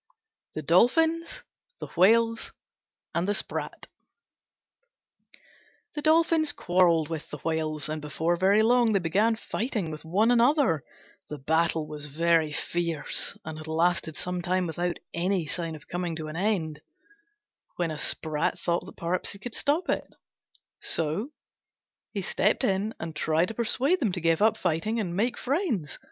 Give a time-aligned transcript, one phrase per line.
[0.55, 1.43] THE DOLPHINS,
[1.79, 2.53] THE WHALES,
[3.13, 3.85] AND THE SPRAT
[5.93, 10.31] The Dolphins quarrelled with the Whales, and before very long they began fighting with one
[10.31, 10.83] another.
[11.29, 16.15] The battle was very fierce, and had lasted some time without any sign of coming
[16.15, 16.81] to an end,
[17.75, 20.15] when a Sprat thought that perhaps he could stop it;
[20.79, 21.29] so
[22.11, 25.99] he stepped in and tried to persuade them to give up fighting and make friends.